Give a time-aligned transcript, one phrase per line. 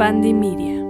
[0.00, 0.82] Media.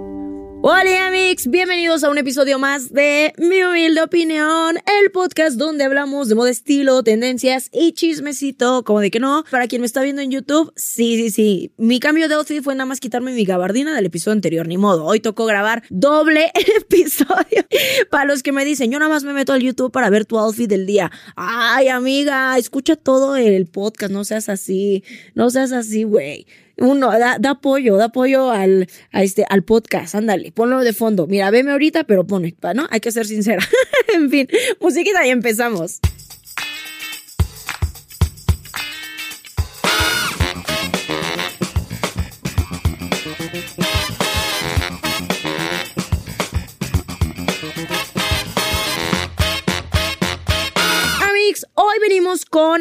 [0.61, 6.29] Hola amigos, bienvenidos a un episodio más de Mi Humilde Opinión, el podcast donde hablamos
[6.29, 9.43] de moda, estilo, tendencias y chismecito, como de que no.
[9.51, 11.73] Para quien me está viendo en YouTube, sí, sí, sí.
[11.75, 15.03] Mi cambio de outfit fue nada más quitarme mi gabardina del episodio anterior, ni modo.
[15.03, 17.65] Hoy tocó grabar doble episodio.
[18.09, 20.39] Para los que me dicen, yo nada más me meto al YouTube para ver tu
[20.39, 21.11] outfit del día.
[21.35, 25.03] Ay, amiga, escucha todo el podcast, no seas así,
[25.35, 26.47] no seas así, güey
[26.81, 31.27] uno, da, da, apoyo, da apoyo al, a este, al podcast, ándale, ponlo de fondo.
[31.27, 32.87] Mira, veme ahorita, pero pone, ¿no?
[32.89, 33.63] Hay que ser sincera.
[34.13, 34.47] en fin,
[34.79, 35.99] musiquita y empezamos.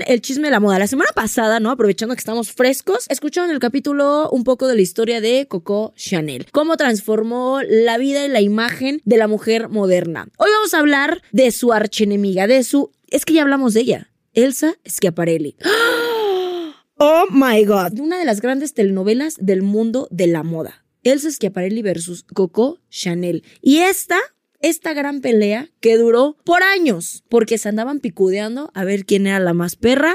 [0.07, 0.79] El chisme de la moda.
[0.79, 1.71] La semana pasada, ¿no?
[1.71, 6.47] Aprovechando que estamos frescos, escucharon el capítulo un poco de la historia de Coco Chanel.
[6.53, 10.29] Cómo transformó la vida y la imagen de la mujer moderna.
[10.37, 12.93] Hoy vamos a hablar de su archenemiga, de su...
[13.09, 14.11] Es que ya hablamos de ella.
[14.33, 15.57] Elsa Schiaparelli.
[16.97, 17.99] Oh my god.
[17.99, 20.85] Una de las grandes telenovelas del mundo de la moda.
[21.03, 23.43] Elsa Schiaparelli versus Coco Chanel.
[23.63, 24.19] Y esta
[24.61, 29.41] esta gran pelea que duró por años, porque se andaban picudeando a ver quién era
[29.41, 30.15] la más perra.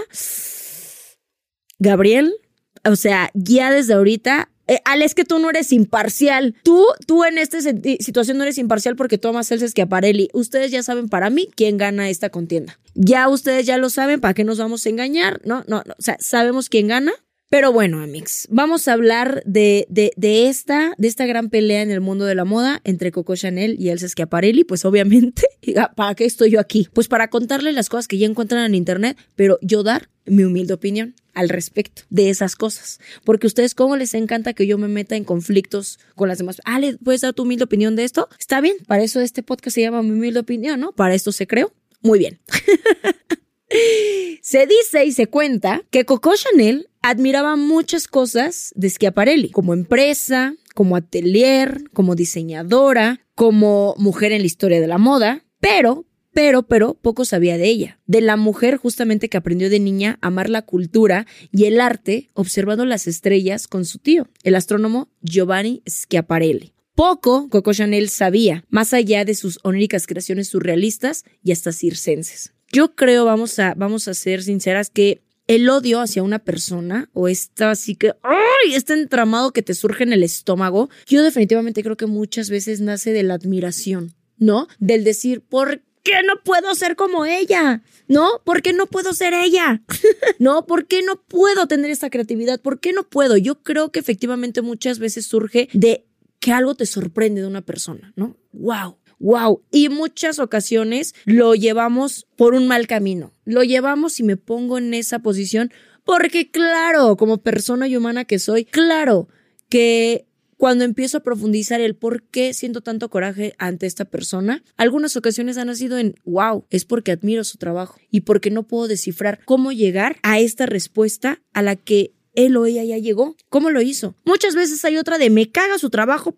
[1.80, 2.36] Gabriel,
[2.84, 6.56] o sea, ya desde ahorita eh, es que tú no eres imparcial.
[6.64, 10.30] Tú, tú en esta situación no eres imparcial porque tú amas Elsa Schiaparelli.
[10.34, 12.80] Ustedes ya saben para mí quién gana esta contienda.
[12.94, 15.42] Ya ustedes ya lo saben, ¿para qué nos vamos a engañar?
[15.44, 15.94] No, no, no.
[15.98, 17.12] O sea, sabemos quién gana.
[17.56, 22.02] Pero bueno, amigos, vamos a hablar de, de, esta, de esta gran pelea en el
[22.02, 24.66] mundo de la moda entre Coco Chanel y Elsa Schiaparelli.
[24.66, 25.48] Pues obviamente,
[25.96, 26.90] ¿para qué estoy yo aquí?
[26.92, 30.74] Pues para contarles las cosas que ya encuentran en internet, pero yo dar mi humilde
[30.74, 33.00] opinión al respecto de esas cosas.
[33.24, 36.62] Porque ustedes, ¿cómo les encanta que yo me meta en conflictos con las demás?
[36.66, 38.28] Ah, ¿le puedes dar tu humilde opinión de esto?
[38.38, 40.92] Está bien, para eso este podcast se llama Mi humilde opinión, ¿no?
[40.92, 41.72] Para esto se creó.
[42.02, 42.38] Muy bien.
[44.46, 50.54] se dice y se cuenta que Coco Chanel admiraba muchas cosas de Schiaparelli, como empresa,
[50.76, 56.94] como atelier, como diseñadora, como mujer en la historia de la moda, pero, pero, pero
[56.94, 60.62] poco sabía de ella, de la mujer justamente que aprendió de niña a amar la
[60.62, 66.72] cultura y el arte observando las estrellas con su tío, el astrónomo Giovanni Schiaparelli.
[66.94, 72.55] Poco Coco Chanel sabía, más allá de sus oníricas creaciones surrealistas y hasta circenses.
[72.76, 77.30] Yo creo, vamos a, vamos a ser sinceras, que el odio hacia una persona o
[77.30, 78.74] esta así que, ¡ay!
[78.74, 83.14] Este entramado que te surge en el estómago, yo definitivamente creo que muchas veces nace
[83.14, 84.68] de la admiración, ¿no?
[84.78, 87.82] Del decir, ¿por qué no puedo ser como ella?
[88.10, 88.42] ¿No?
[88.44, 89.82] ¿Por qué no puedo ser ella?
[90.40, 90.66] ¿No?
[90.66, 92.60] ¿Por qué no puedo tener esta creatividad?
[92.60, 93.38] ¿Por qué no puedo?
[93.38, 96.10] Yo creo que efectivamente muchas veces surge de
[96.42, 98.36] que algo te sorprende de una persona, ¿no?
[98.52, 98.98] ¡Wow!
[99.26, 99.64] Wow.
[99.72, 103.34] Y muchas ocasiones lo llevamos por un mal camino.
[103.44, 105.72] Lo llevamos y me pongo en esa posición
[106.04, 109.28] porque claro, como persona y humana que soy, claro
[109.68, 110.28] que
[110.58, 115.58] cuando empiezo a profundizar el por qué siento tanto coraje ante esta persona, algunas ocasiones
[115.58, 119.72] han nacido en, wow, es porque admiro su trabajo y porque no puedo descifrar cómo
[119.72, 123.36] llegar a esta respuesta a la que él o ella ya llegó.
[123.50, 124.16] ¿Cómo lo hizo?
[124.24, 126.36] Muchas veces hay otra de me caga su trabajo,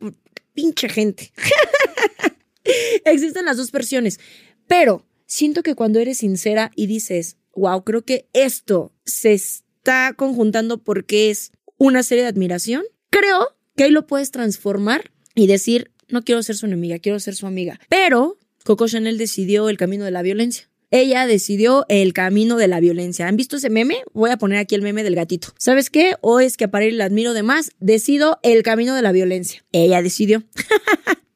[0.53, 1.33] pinche gente.
[3.05, 4.19] Existen las dos versiones,
[4.67, 10.83] pero siento que cuando eres sincera y dices, wow, creo que esto se está conjuntando
[10.83, 16.23] porque es una serie de admiración, creo que ahí lo puedes transformar y decir, no
[16.23, 17.79] quiero ser su enemiga, quiero ser su amiga.
[17.89, 20.69] Pero Coco Chanel decidió el camino de la violencia.
[20.89, 23.27] Ella decidió el camino de la violencia.
[23.27, 23.97] ¿Han visto ese meme?
[24.13, 25.49] Voy a poner aquí el meme del gatito.
[25.57, 26.15] ¿Sabes qué?
[26.21, 27.71] O es que a París la admiro de más.
[27.79, 29.65] Decido el camino de la violencia.
[29.73, 30.43] Ella decidió.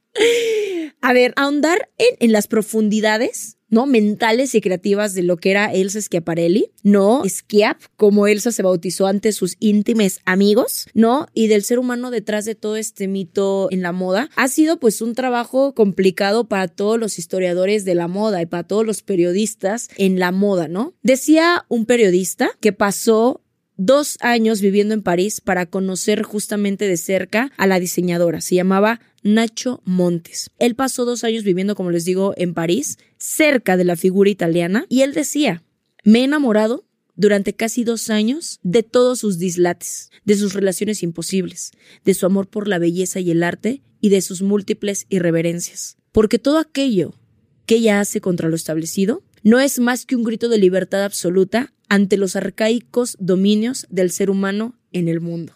[1.02, 3.88] A ver, ahondar en, en las profundidades ¿no?
[3.88, 7.24] Mentales y creativas de lo que era Elsa Schiaparelli, ¿no?
[7.26, 11.28] Schiap, como Elsa se bautizó ante sus íntimos amigos, ¿no?
[11.34, 14.30] Y del ser humano detrás de todo este mito en la moda.
[14.36, 18.64] Ha sido pues un trabajo complicado para todos los historiadores de la moda y para
[18.64, 20.94] todos los periodistas en la moda, ¿no?
[21.02, 23.42] Decía un periodista que pasó
[23.86, 28.40] dos años viviendo en París para conocer justamente de cerca a la diseñadora.
[28.40, 30.52] Se llamaba Nacho Montes.
[30.60, 34.86] Él pasó dos años viviendo, como les digo, en París, cerca de la figura italiana,
[34.88, 35.64] y él decía,
[36.04, 36.86] me he enamorado
[37.16, 41.72] durante casi dos años de todos sus dislates, de sus relaciones imposibles,
[42.06, 45.98] de su amor por la belleza y el arte y de sus múltiples irreverencias.
[46.12, 47.16] Porque todo aquello
[47.66, 51.74] que ella hace contra lo establecido no es más que un grito de libertad absoluta
[51.92, 55.52] ante los arcaicos dominios del ser humano en el mundo.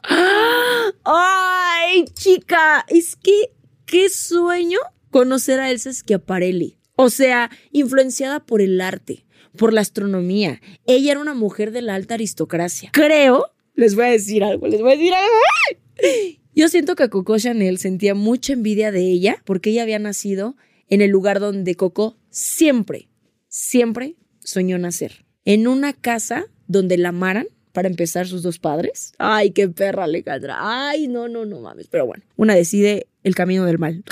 [1.05, 2.03] ¡Ay!
[2.13, 3.53] Chica, es que
[3.85, 4.79] qué sueño
[5.11, 6.75] conocer a Elsa Schiaparelli.
[6.97, 9.25] O sea, influenciada por el arte,
[9.57, 10.59] por la astronomía.
[10.85, 12.89] Ella era una mujer de la alta aristocracia.
[12.91, 15.37] Creo, les voy a decir algo, les voy a decir algo.
[16.53, 20.57] Yo siento que Coco Chanel sentía mucha envidia de ella porque ella había nacido
[20.89, 23.07] en el lugar donde Coco siempre,
[23.47, 25.24] siempre soñó nacer.
[25.45, 29.13] En una casa donde la amaran, para empezar, sus dos padres.
[29.17, 30.57] Ay, qué perra Alejandra.
[30.59, 31.87] Ay, no, no, no mames.
[31.87, 34.03] Pero bueno, una decide el camino del mal.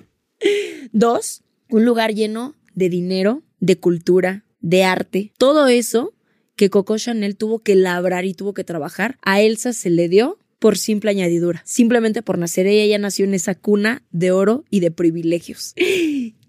[0.92, 5.32] Dos, un lugar lleno de dinero, de cultura, de arte.
[5.36, 6.14] Todo eso
[6.56, 10.38] que Coco Chanel tuvo que labrar y tuvo que trabajar, a Elsa se le dio
[10.58, 12.66] por simple añadidura, simplemente por nacer.
[12.66, 15.74] Ella ya nació en esa cuna de oro y de privilegios.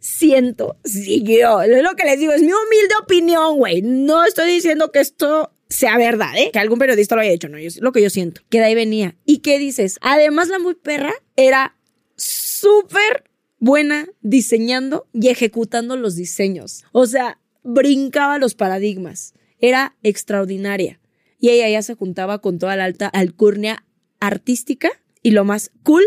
[0.09, 1.61] Siento, siguió.
[1.61, 3.81] Es lo que les digo, es mi humilde opinión, güey.
[3.81, 6.49] No estoy diciendo que esto sea verdad, ¿eh?
[6.53, 8.41] Que algún periodista lo haya hecho, no, es lo que yo siento.
[8.49, 9.17] Que de ahí venía.
[9.25, 9.97] ¿Y qué dices?
[9.99, 11.75] Además, la muy perra era
[12.15, 13.25] súper
[13.59, 16.85] buena diseñando y ejecutando los diseños.
[16.93, 19.33] O sea, brincaba los paradigmas.
[19.59, 21.01] Era extraordinaria.
[21.37, 23.85] Y ella ya se juntaba con toda la alta alcurnia
[24.21, 24.89] artística
[25.21, 26.05] y lo más cool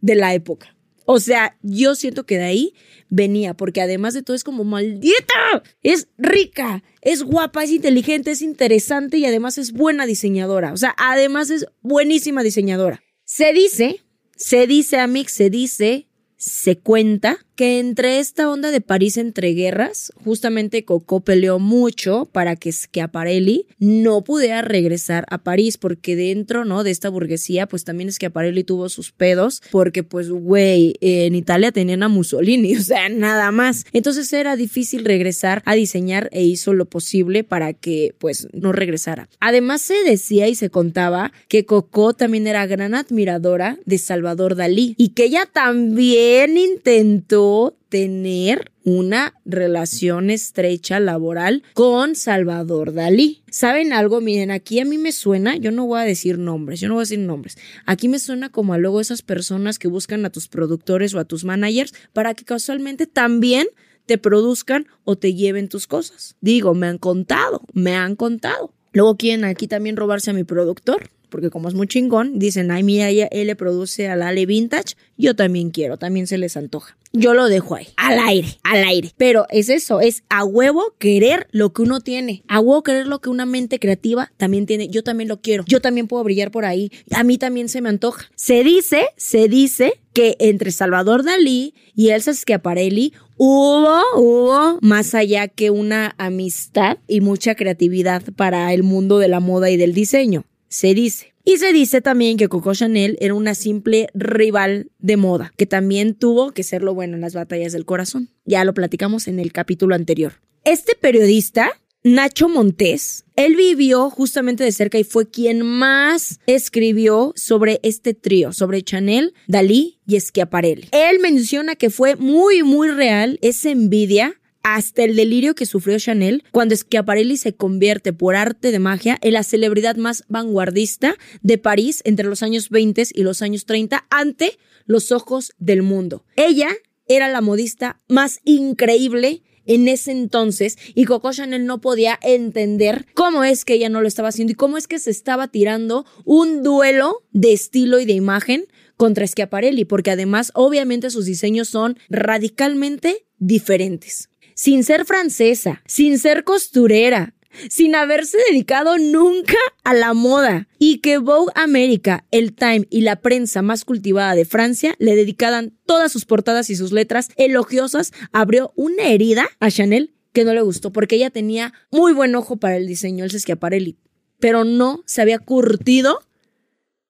[0.00, 0.75] de la época.
[1.06, 2.74] O sea, yo siento que de ahí
[3.08, 8.42] venía, porque además de todo es como maldita, es rica, es guapa, es inteligente, es
[8.42, 10.72] interesante y además es buena diseñadora.
[10.72, 13.02] O sea, además es buenísima diseñadora.
[13.24, 14.02] Se dice,
[14.36, 16.06] se dice, Amix, se dice
[16.36, 22.54] se cuenta que entre esta onda de París entre guerras, justamente Coco peleó mucho para
[22.54, 26.84] que Schiaparelli no pudiera regresar a París, porque dentro, ¿no?
[26.84, 32.02] De esta burguesía, pues también Schiaparelli tuvo sus pedos, porque pues, güey, en Italia tenían
[32.02, 33.86] a Mussolini, o sea, nada más.
[33.92, 39.30] Entonces era difícil regresar a diseñar e hizo lo posible para que, pues, no regresara.
[39.40, 44.94] Además se decía y se contaba que Coco también era gran admiradora de Salvador Dalí
[44.98, 47.45] y que ella también intentó
[47.88, 53.42] tener una relación estrecha laboral con Salvador Dalí.
[53.50, 54.20] ¿Saben algo?
[54.20, 57.02] Miren, aquí a mí me suena, yo no voy a decir nombres, yo no voy
[57.02, 57.58] a decir nombres.
[57.84, 61.24] Aquí me suena como a luego esas personas que buscan a tus productores o a
[61.24, 63.66] tus managers para que casualmente también
[64.06, 66.36] te produzcan o te lleven tus cosas.
[66.40, 68.72] Digo, me han contado, me han contado.
[68.92, 72.82] Luego quieren aquí también robarse a mi productor porque como es muy chingón, dicen, ay,
[72.82, 76.96] mira, él produce al Ale Vintage, yo también quiero, también se les antoja.
[77.12, 79.10] Yo lo dejo ahí, al aire, al aire.
[79.16, 83.20] Pero es eso, es a huevo querer lo que uno tiene, a huevo querer lo
[83.20, 84.88] que una mente creativa también tiene.
[84.88, 87.88] Yo también lo quiero, yo también puedo brillar por ahí, a mí también se me
[87.88, 88.26] antoja.
[88.34, 95.48] Se dice, se dice que entre Salvador Dalí y Elsa Schiaparelli hubo, hubo más allá
[95.48, 100.44] que una amistad y mucha creatividad para el mundo de la moda y del diseño
[100.76, 101.32] se dice.
[101.44, 106.14] Y se dice también que Coco Chanel era una simple rival de moda, que también
[106.14, 108.30] tuvo que ser lo bueno en las batallas del corazón.
[108.44, 110.34] Ya lo platicamos en el capítulo anterior.
[110.64, 111.70] Este periodista,
[112.02, 118.52] Nacho Montés, él vivió justamente de cerca y fue quien más escribió sobre este trío,
[118.52, 120.88] sobre Chanel, Dalí y Schiaparelli.
[120.90, 124.34] Él menciona que fue muy, muy real esa envidia
[124.68, 129.34] hasta el delirio que sufrió Chanel cuando Schiaparelli se convierte por arte de magia en
[129.34, 134.58] la celebridad más vanguardista de París entre los años 20 y los años 30 ante
[134.84, 136.24] los ojos del mundo.
[136.34, 136.70] Ella
[137.06, 143.44] era la modista más increíble en ese entonces y Coco Chanel no podía entender cómo
[143.44, 146.64] es que ella no lo estaba haciendo y cómo es que se estaba tirando un
[146.64, 153.26] duelo de estilo y de imagen contra Schiaparelli, porque además obviamente sus diseños son radicalmente
[153.38, 157.34] diferentes sin ser francesa, sin ser costurera,
[157.68, 163.16] sin haberse dedicado nunca a la moda y que Vogue America, el Time y la
[163.16, 168.72] prensa más cultivada de Francia le dedicaban todas sus portadas y sus letras elogiosas, abrió
[168.76, 172.76] una herida a Chanel que no le gustó porque ella tenía muy buen ojo para
[172.76, 173.98] el diseño el Schiaparelli,
[174.38, 176.20] pero no se había curtido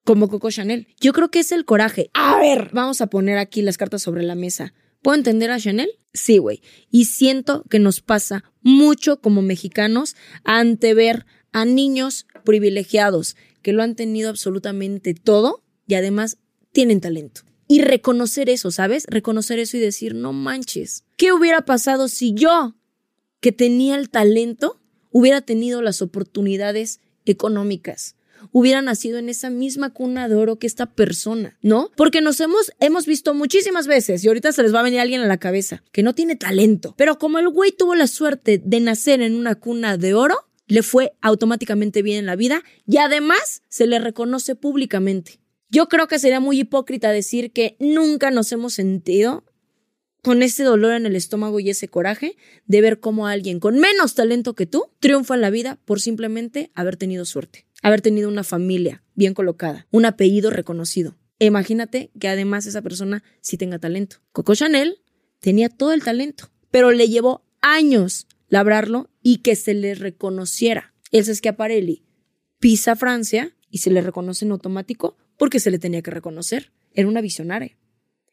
[0.05, 0.89] como Coco Chanel.
[1.01, 2.11] Yo creo que es el coraje.
[2.15, 4.73] A ver, vamos a poner aquí las cartas sobre la mesa.
[5.07, 5.89] ¿Puedo entender a Chanel?
[6.15, 6.63] Sí, güey.
[6.91, 13.85] Y siento que nos pasa mucho como mexicanos ante ver a niños privilegiados que lo
[13.85, 16.39] han tenido absolutamente todo y además
[16.73, 17.43] tienen talento.
[17.69, 19.05] Y reconocer eso, ¿sabes?
[19.09, 22.75] Reconocer eso y decir, no manches, ¿qué hubiera pasado si yo,
[23.39, 24.81] que tenía el talento,
[25.13, 28.16] hubiera tenido las oportunidades económicas?
[28.53, 31.91] Hubiera nacido en esa misma cuna de oro que esta persona, ¿no?
[31.97, 35.21] Porque nos hemos, hemos visto muchísimas veces y ahorita se les va a venir alguien
[35.21, 38.81] a la cabeza que no tiene talento, pero como el güey tuvo la suerte de
[38.81, 43.63] nacer en una cuna de oro, le fue automáticamente bien en la vida y además
[43.69, 45.41] se le reconoce públicamente.
[45.69, 49.45] Yo creo que sería muy hipócrita decir que nunca nos hemos sentido
[50.23, 52.37] con ese dolor en el estómago y ese coraje
[52.67, 56.71] de ver cómo alguien con menos talento que tú triunfa en la vida por simplemente
[56.75, 61.17] haber tenido suerte, haber tenido una familia bien colocada, un apellido reconocido.
[61.39, 64.17] Imagínate que además esa persona sí tenga talento.
[64.33, 64.99] Coco Chanel
[65.41, 70.95] tenía todo el talento, pero le llevó años labrarlo y que se le reconociera.
[71.13, 72.05] Elsa Schiaparelli
[72.59, 76.73] pisa Francia y se le reconoce en automático porque se le tenía que reconocer.
[76.95, 77.77] Era una visionaria.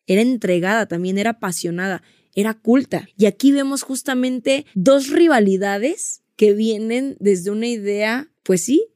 [0.07, 2.03] Era entregada también, era apasionada,
[2.35, 3.07] era culta.
[3.17, 8.87] Y aquí vemos justamente dos rivalidades que vienen desde una idea, pues sí,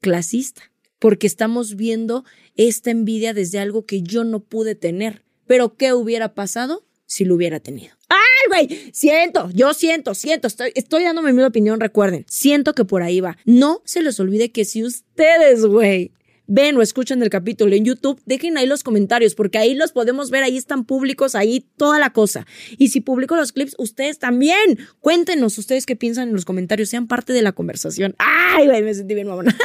[0.00, 0.62] clasista,
[0.98, 2.24] porque estamos viendo
[2.56, 5.24] esta envidia desde algo que yo no pude tener.
[5.46, 7.94] Pero ¿qué hubiera pasado si lo hubiera tenido?
[8.08, 8.90] ¡Ay, güey!
[8.92, 12.24] Siento, yo siento, siento, estoy, dándome mi opinión, recuerden.
[12.28, 13.38] Siento que por ahí va.
[13.44, 16.12] No se les olvide que si ustedes, güey,
[16.50, 20.30] ven o escuchan el capítulo en YouTube, dejen ahí los comentarios, porque ahí los podemos
[20.30, 22.46] ver, ahí están públicos, ahí toda la cosa.
[22.76, 24.78] Y si publico los clips, ustedes también.
[24.98, 28.16] Cuéntenos ustedes qué piensan en los comentarios, sean parte de la conversación.
[28.18, 28.68] ¡Ay!
[28.82, 29.56] Me sentí bien, mamona.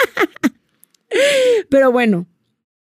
[1.70, 2.28] Pero bueno,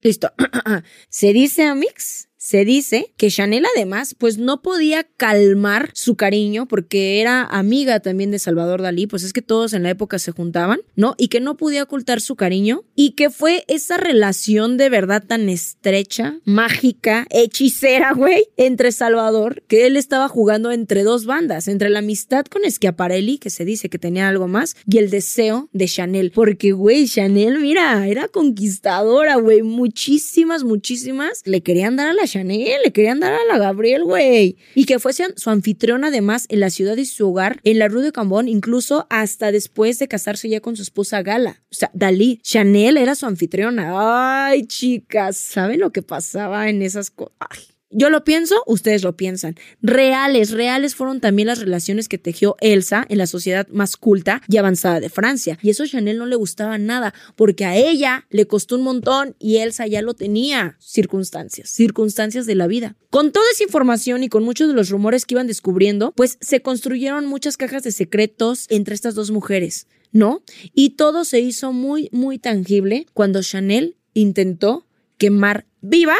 [0.02, 0.32] listo.
[1.10, 7.20] Se dice, Amix, se dice que Chanel además pues no podía calmar su cariño porque
[7.20, 10.82] era amiga también de Salvador Dalí, pues es que todos en la época se juntaban,
[10.96, 11.16] ¿no?
[11.18, 15.50] Y que no podía ocultar su cariño y que fue esa relación de verdad tan
[15.50, 22.00] estrecha, mágica, hechicera, güey, entre Salvador, que él estaba jugando entre dos bandas, entre la
[22.00, 26.30] amistad con Schiaparelli, que se dice que tenía algo más, y el deseo de Chanel,
[26.30, 32.82] porque güey, Chanel, mira, era conquistadora, güey, muchísimas, muchísimas le querían dar a la Chanel,
[32.84, 34.58] le querían dar a la Gabriel, güey.
[34.74, 38.02] Y que fuese su anfitriona además en la ciudad y su hogar, en la Rue
[38.02, 41.64] de Cambón, incluso hasta después de casarse ya con su esposa Gala.
[41.72, 44.48] O sea, Dalí, Chanel era su anfitriona.
[44.48, 47.75] Ay, chicas, ¿saben lo que pasaba en esas cosas?
[47.98, 49.56] Yo lo pienso, ustedes lo piensan.
[49.82, 54.58] Reales, reales fueron también las relaciones que tejió Elsa en la sociedad más culta y
[54.58, 55.58] avanzada de Francia.
[55.62, 59.38] Y eso a Chanel no le gustaba nada, porque a ella le costó un montón
[59.40, 60.76] y Elsa ya lo tenía.
[60.82, 62.98] Circunstancias, circunstancias de la vida.
[63.12, 66.62] Con toda esa información y con muchos de los rumores que iban descubriendo, pues se
[66.62, 70.44] construyeron muchas cajas de secretos entre estas dos mujeres, ¿no?
[70.74, 74.86] Y todo se hizo muy, muy tangible cuando Chanel intentó
[75.18, 76.18] quemar viva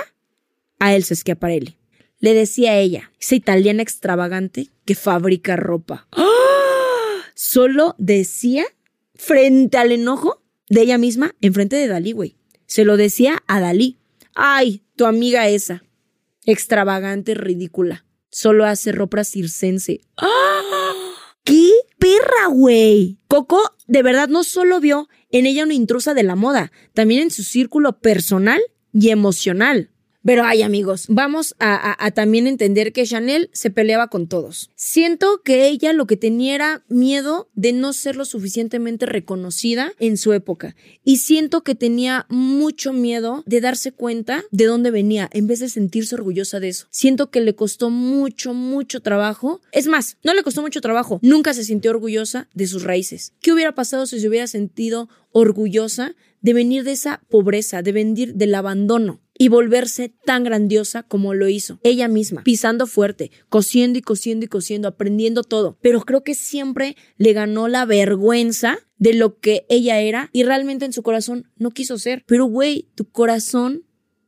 [0.86, 1.78] a Elsa Schiaparelli.
[2.20, 6.08] Le decía a ella, esa italiana extravagante que fabrica ropa.
[6.12, 7.24] ¡Ah!
[7.34, 8.66] Solo decía
[9.16, 12.38] frente al enojo de ella misma, enfrente de Dalí, güey.
[12.68, 13.98] Se lo decía a Dalí.
[14.36, 15.84] Ay, tu amiga esa.
[16.46, 18.06] Extravagante, ridícula.
[18.30, 20.02] Solo hace ropa circense.
[20.18, 20.94] ¡Ah!
[21.44, 23.18] ¡Qué perra, güey!
[23.28, 27.32] Coco de verdad no solo vio en ella una intrusa de la moda, también en
[27.32, 28.62] su círculo personal
[28.94, 29.90] y emocional.
[30.26, 34.72] Pero ay amigos, vamos a, también entender que Chanel se peleaba con todos.
[34.76, 40.18] Siento que ella lo que tenía era miedo de no ser lo suficientemente reconocida en
[40.18, 40.76] su época.
[41.04, 45.70] Y siento que tenía mucho miedo de darse cuenta de dónde venía en vez de
[45.70, 46.88] sentirse orgullosa de eso.
[46.90, 49.62] Siento que le costó mucho, mucho trabajo.
[49.72, 51.20] Es más, no le costó mucho trabajo.
[51.22, 53.34] Nunca se sintió orgullosa de sus raíces.
[53.42, 58.34] ¿Qué hubiera pasado si se hubiera sentido orgullosa de venir de esa pobreza, de venir
[58.34, 59.22] del abandono?
[59.38, 64.48] Y volverse tan grandiosa como lo hizo ella misma, pisando fuerte, cosiendo y cosiendo y
[64.48, 65.78] cosiendo, aprendiendo todo.
[65.82, 70.86] Pero creo que siempre le ganó la vergüenza de lo que ella era y realmente
[70.86, 72.24] en su corazón no quiso ser.
[72.28, 73.84] Pero güey, tu corazón,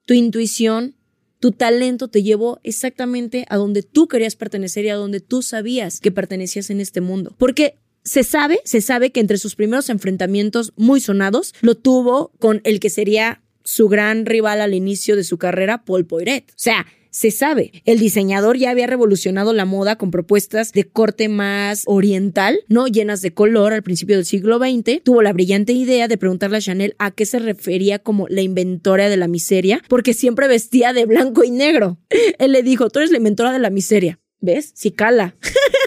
[0.06, 0.96] tu intuición,
[1.40, 6.00] tu talento te llevó exactamente a donde tú querías pertenecer y a donde tú sabías
[6.00, 7.36] que pertenecías en este mundo.
[7.38, 12.62] Porque se sabe, se sabe que entre sus primeros enfrentamientos muy sonados lo tuvo con
[12.64, 16.52] el que sería su gran rival al inicio de su carrera, Paul Poiret.
[16.52, 21.28] O sea, se sabe, el diseñador ya había revolucionado la moda con propuestas de corte
[21.28, 25.04] más oriental, no llenas de color al principio del siglo XX.
[25.04, 29.10] Tuvo la brillante idea de preguntarle a Chanel a qué se refería como la inventora
[29.10, 31.98] de la miseria, porque siempre vestía de blanco y negro.
[32.40, 34.20] Él le dijo, tú eres la inventora de la miseria.
[34.40, 34.72] ¿Ves?
[34.76, 35.36] Sí cala.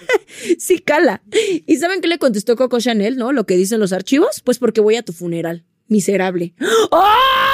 [0.58, 1.22] sí cala.
[1.66, 3.32] ¿Y saben qué le contestó Coco Chanel, no?
[3.32, 4.42] Lo que dicen los archivos.
[4.44, 5.64] Pues porque voy a tu funeral.
[5.86, 6.54] Miserable.
[6.90, 7.49] ¡Oh!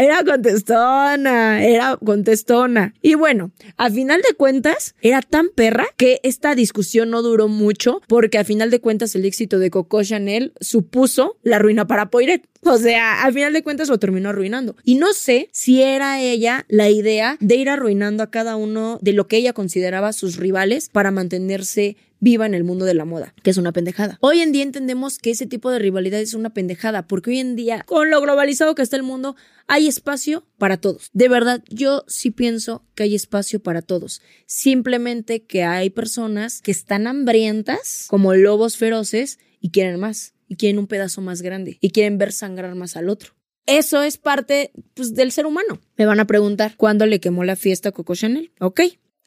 [0.00, 2.94] Era contestona, era contestona.
[3.02, 8.00] Y bueno, a final de cuentas, era tan perra que esta discusión no duró mucho
[8.08, 12.46] porque a final de cuentas el éxito de Coco Chanel supuso la ruina para Poiret.
[12.62, 14.76] O sea, a final de cuentas lo terminó arruinando.
[14.84, 19.12] Y no sé si era ella la idea de ir arruinando a cada uno de
[19.12, 23.34] lo que ella consideraba sus rivales para mantenerse viva en el mundo de la moda,
[23.42, 24.18] que es una pendejada.
[24.20, 27.56] Hoy en día entendemos que ese tipo de rivalidad es una pendejada, porque hoy en
[27.56, 29.36] día, con lo globalizado que está el mundo,
[29.66, 31.10] hay espacio para todos.
[31.12, 34.22] De verdad, yo sí pienso que hay espacio para todos.
[34.46, 40.78] Simplemente que hay personas que están hambrientas, como lobos feroces, y quieren más, y quieren
[40.78, 43.34] un pedazo más grande, y quieren ver sangrar más al otro.
[43.66, 45.80] Eso es parte pues, del ser humano.
[45.96, 48.50] Me van a preguntar, ¿cuándo le quemó la fiesta a Coco Chanel?
[48.58, 48.80] Ok,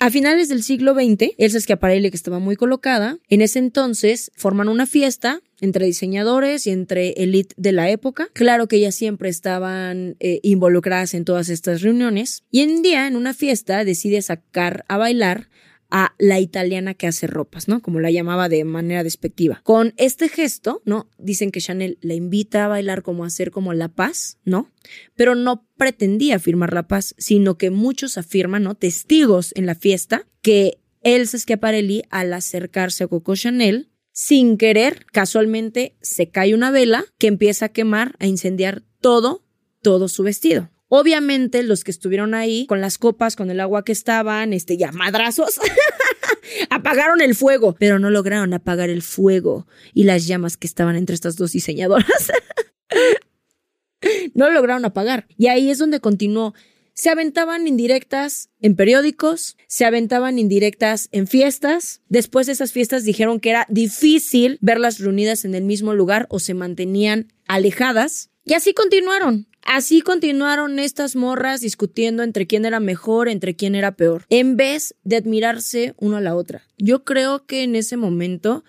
[0.04, 4.68] a finales del siglo XX, Elsa Schiaparelli, que estaba muy colocada, en ese entonces forman
[4.68, 8.28] una fiesta entre diseñadores y entre élite de la época.
[8.34, 12.44] Claro que ellas siempre estaban eh, involucradas en todas estas reuniones.
[12.52, 15.48] Y un día, en una fiesta, decide sacar a bailar
[15.96, 17.84] a la italiana que hace ropas, ¿no?
[17.84, 19.62] Como la llamaba de manera despectiva.
[19.64, 21.08] Con este gesto, ¿no?
[21.20, 24.72] Dicen que Chanel la invita a bailar como a hacer como la paz, ¿no?
[25.16, 28.74] Pero no pretendía firmar la paz, sino que muchos afirman, ¿no?
[28.74, 35.96] Testigos en la fiesta, que Elsa Schiaparelli, al acercarse a Coco Chanel, sin querer, casualmente
[36.02, 39.46] se cae una vela que empieza a quemar, a incendiar todo,
[39.84, 40.72] todo su vestido.
[40.96, 44.92] Obviamente los que estuvieron ahí con las copas, con el agua que estaban, este ya
[44.92, 45.60] madrazos,
[46.70, 51.16] apagaron el fuego, pero no lograron apagar el fuego y las llamas que estaban entre
[51.16, 52.32] estas dos diseñadoras.
[54.36, 55.26] no lo lograron apagar.
[55.36, 56.54] Y ahí es donde continuó.
[56.94, 62.04] Se aventaban indirectas en periódicos, se aventaban indirectas en fiestas.
[62.08, 66.38] Después de esas fiestas dijeron que era difícil verlas reunidas en el mismo lugar o
[66.38, 68.30] se mantenían alejadas.
[68.46, 69.48] Y así continuaron.
[69.66, 74.96] Así continuaron estas morras discutiendo entre quién era mejor, entre quién era peor, en vez
[75.04, 76.64] de admirarse uno a la otra.
[76.78, 78.64] Yo creo que en ese momento,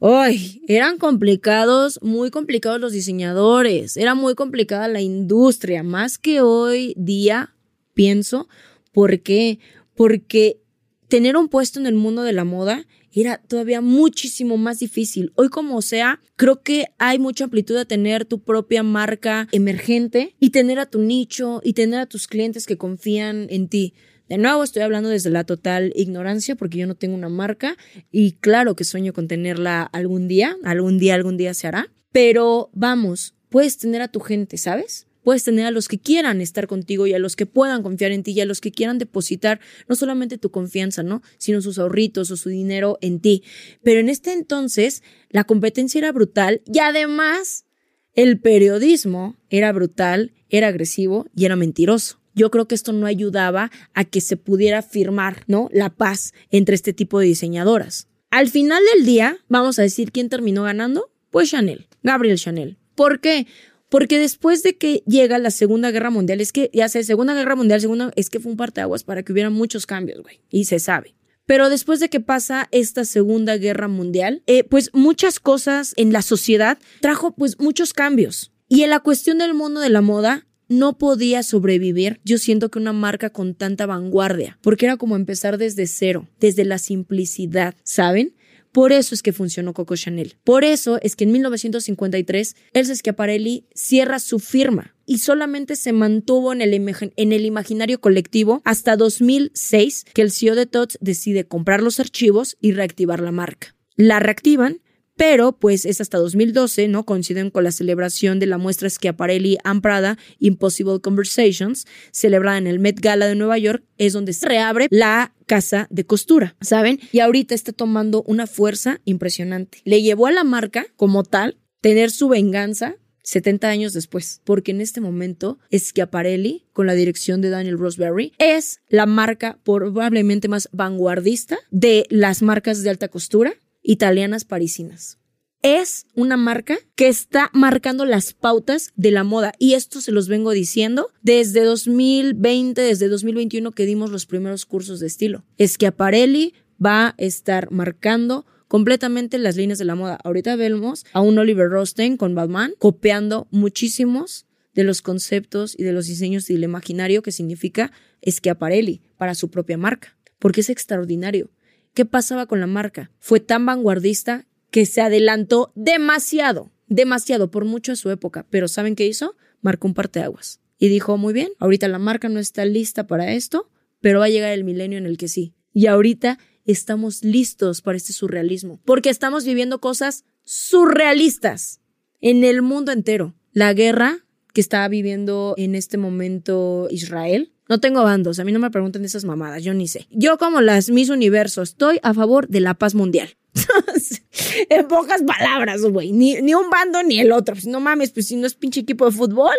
[0.00, 0.62] ¡ay!
[0.66, 7.54] Eran complicados, muy complicados los diseñadores, era muy complicada la industria, más que hoy día,
[7.94, 8.48] pienso.
[8.92, 9.60] ¿Por qué?
[9.94, 10.60] Porque
[11.08, 12.86] tener un puesto en el mundo de la moda
[13.20, 15.32] era todavía muchísimo más difícil.
[15.34, 20.50] Hoy como sea, creo que hay mucha amplitud de tener tu propia marca emergente y
[20.50, 23.94] tener a tu nicho y tener a tus clientes que confían en ti.
[24.28, 27.76] De nuevo, estoy hablando desde la total ignorancia porque yo no tengo una marca
[28.12, 32.68] y claro que sueño con tenerla algún día, algún día, algún día se hará, pero
[32.74, 35.07] vamos, puedes tener a tu gente, ¿sabes?
[35.28, 38.22] Puedes tener a los que quieran estar contigo y a los que puedan confiar en
[38.22, 41.20] ti y a los que quieran depositar no solamente tu confianza, ¿no?
[41.36, 43.42] Sino sus ahorritos o su dinero en ti.
[43.82, 47.66] Pero en este entonces la competencia era brutal y además
[48.14, 52.18] el periodismo era brutal, era agresivo y era mentiroso.
[52.34, 55.68] Yo creo que esto no ayudaba a que se pudiera firmar, ¿no?
[55.74, 58.08] La paz entre este tipo de diseñadoras.
[58.30, 61.10] Al final del día, vamos a decir quién terminó ganando.
[61.28, 62.78] Pues Chanel, Gabriel Chanel.
[62.94, 63.46] ¿Por qué?
[63.88, 67.56] Porque después de que llega la Segunda Guerra Mundial, es que ya sé, Segunda Guerra
[67.56, 70.40] Mundial, segunda, es que fue un parteaguas para que hubiera muchos cambios, güey.
[70.50, 71.14] Y se sabe.
[71.46, 76.20] Pero después de que pasa esta Segunda Guerra Mundial, eh, pues muchas cosas en la
[76.20, 78.52] sociedad trajo pues muchos cambios.
[78.68, 82.78] Y en la cuestión del mundo de la moda, no podía sobrevivir, yo siento que
[82.78, 88.34] una marca con tanta vanguardia, porque era como empezar desde cero, desde la simplicidad, ¿saben?
[88.72, 90.36] Por eso es que funcionó Coco Chanel.
[90.44, 96.52] Por eso es que en 1953 Elsa Schiaparelli cierra su firma y solamente se mantuvo
[96.52, 102.56] en el, imaginario colectivo hasta 2006 que el CEO de Tots decide comprar los archivos
[102.60, 103.74] y reactivar la marca.
[103.96, 104.80] La reactivan
[105.18, 107.04] pero pues es hasta 2012, ¿no?
[107.04, 112.78] Coinciden con la celebración de la muestra Schiaparelli and Prada Impossible Conversations, celebrada en el
[112.78, 117.00] Met Gala de Nueva York, es donde se reabre la casa de costura, ¿saben?
[117.10, 119.78] Y ahorita está tomando una fuerza impresionante.
[119.84, 124.80] Le llevó a la marca como tal tener su venganza 70 años después, porque en
[124.80, 131.58] este momento Schiaparelli, con la dirección de Daniel Roseberry, es la marca probablemente más vanguardista
[131.70, 133.54] de las marcas de alta costura
[133.88, 135.18] italianas parisinas.
[135.62, 140.28] Es una marca que está marcando las pautas de la moda y esto se los
[140.28, 145.46] vengo diciendo desde 2020, desde 2021 que dimos los primeros cursos de estilo.
[145.58, 146.52] Schiaparelli
[146.84, 150.18] va a estar marcando completamente las líneas de la moda.
[150.22, 155.92] Ahorita vemos a un Oliver Rosten con Batman copiando muchísimos de los conceptos y de
[155.92, 157.90] los diseños y el imaginario que significa
[158.24, 161.50] Schiaparelli para su propia marca, porque es extraordinario.
[161.98, 163.10] ¿Qué pasaba con la marca?
[163.18, 168.46] Fue tan vanguardista que se adelantó demasiado, demasiado, por mucho a su época.
[168.50, 169.34] Pero ¿saben qué hizo?
[169.62, 170.60] Marcó un parteaguas.
[170.78, 173.68] Y dijo, muy bien, ahorita la marca no está lista para esto,
[174.00, 175.56] pero va a llegar el milenio en el que sí.
[175.72, 181.80] Y ahorita estamos listos para este surrealismo, porque estamos viviendo cosas surrealistas
[182.20, 183.34] en el mundo entero.
[183.50, 188.58] La guerra que está viviendo en este momento Israel No tengo bandos, a mí no
[188.58, 190.06] me pregunten esas mamadas, yo ni sé.
[190.10, 193.36] Yo como las Miss Universo estoy a favor de la paz mundial.
[194.70, 196.12] en pocas palabras, güey.
[196.12, 197.54] Ni, ni, un bando ni el otro.
[197.54, 199.54] Pues no mames, pues si no es pinche equipo de fútbol,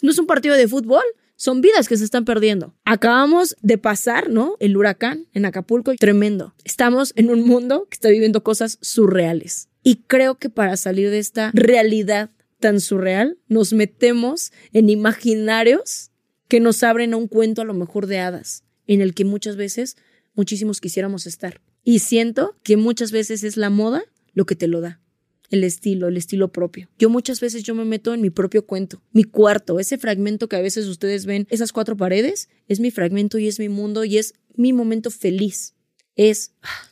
[0.00, 1.02] no es un partido de fútbol,
[1.36, 2.74] son vidas que se están perdiendo.
[2.84, 4.56] Acabamos de pasar, ¿no?
[4.60, 6.54] El huracán en Acapulco, tremendo.
[6.64, 9.68] Estamos en un mundo que está viviendo cosas surreales.
[9.82, 16.11] Y creo que para salir de esta realidad tan surreal, nos metemos en imaginarios
[16.52, 19.56] que nos abren a un cuento a lo mejor de hadas, en el que muchas
[19.56, 19.96] veces
[20.34, 21.62] muchísimos quisiéramos estar.
[21.82, 25.00] Y siento que muchas veces es la moda lo que te lo da
[25.48, 26.90] el estilo, el estilo propio.
[26.98, 30.56] Yo muchas veces yo me meto en mi propio cuento, mi cuarto, ese fragmento que
[30.56, 34.18] a veces ustedes ven, esas cuatro paredes, es mi fragmento y es mi mundo y
[34.18, 35.74] es mi momento feliz.
[36.16, 36.90] Es, ah,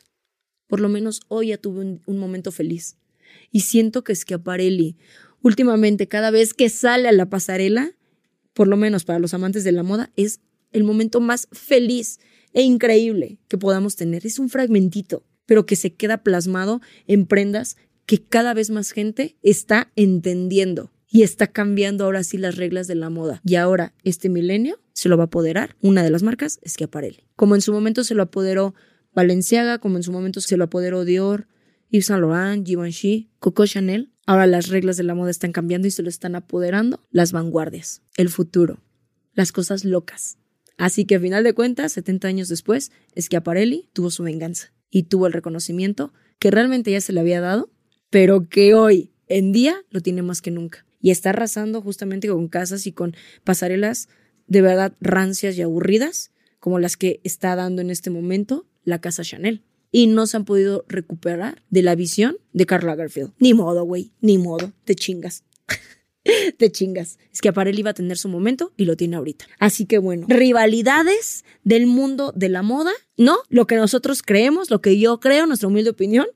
[0.69, 2.97] por lo menos hoy ya tuve un, momento feliz.
[3.51, 4.97] Y siento que Schiaparelli,
[5.43, 7.95] últimamente, cada vez que sale a la pasarela,
[8.55, 10.41] por lo menos para los amantes de la moda, es
[10.73, 12.19] el momento más feliz
[12.53, 14.27] e increíble que podamos tener.
[14.27, 19.37] Es un fragmentito, pero que se queda plasmado en prendas que cada vez más gente
[19.43, 23.41] está entendiendo y está cambiando ahora sí las reglas de la moda.
[23.45, 25.77] Y ahora este milenio se lo va a apoderar.
[25.81, 27.25] Una de las marcas es Schiaparelli.
[27.37, 28.75] Como en su momento se lo apoderó
[29.13, 31.49] Balenciaga, como en su momento se lo apoderó Dior,
[31.91, 34.13] Yves Saint Laurent, Givenchy, Coco Chanel.
[34.31, 38.03] Ahora las reglas de la moda están cambiando y se lo están apoderando las vanguardias,
[38.17, 38.81] el futuro,
[39.35, 40.39] las cosas locas.
[40.77, 45.27] Así que a final de cuentas, 70 años después, Schiaparelli tuvo su venganza y tuvo
[45.27, 47.73] el reconocimiento que realmente ya se le había dado
[48.09, 50.87] pero que hoy en día lo tiene más que nunca.
[51.01, 54.09] Y está arrasando justamente con casas y con pasarelas
[54.47, 59.25] de verdad rancias y aburridas, como las que está dando en este momento la casa
[59.25, 59.65] Chanel.
[59.93, 63.33] Y no se han podido recuperar de la visión de Karl Lagerfeld.
[63.39, 65.45] Ni modo, güey, ni modo, te chingas.
[66.59, 67.19] te chingas.
[67.33, 69.47] Es que Aparel iba a tener su momento y lo tiene ahorita.
[69.59, 73.39] Así que bueno, rivalidades del mundo de la moda, ¿no?
[73.49, 76.27] Lo que nosotros creemos, lo que yo creo, nuestra humilde opinión,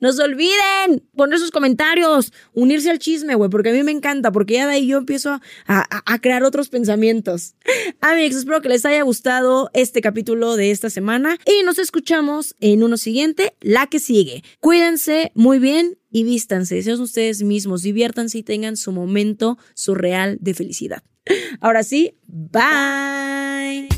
[0.00, 4.32] no se olviden poner sus comentarios, unirse al chisme, güey, porque a mí me encanta,
[4.32, 7.54] porque ya de ahí yo empiezo a, crear otros pensamientos.
[8.00, 12.82] Amigos, espero que les haya gustado este capítulo de esta semana y nos escuchamos en
[12.82, 14.44] uno siguiente, la que sigue.
[14.60, 20.54] Cuídense muy bien y vístanse, sean ustedes mismos, diviértanse y tengan su momento surreal de
[20.54, 21.02] felicidad.
[21.60, 23.88] Ahora sí, bye.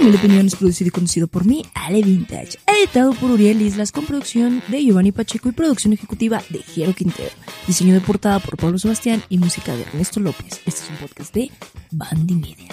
[0.00, 2.58] Mi opinión es producido y conducido por mí, Ale Vintage.
[2.66, 7.30] Editado por Uriel Islas con producción de Giovanni Pacheco y producción ejecutiva de Jero Quintero.
[7.66, 10.60] Diseño de portada por Pablo Sebastián y música de Ernesto López.
[10.66, 11.50] Este es un podcast de
[11.90, 12.68] Bandy Media.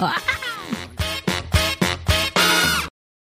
[0.00, 0.16] ¡Ah!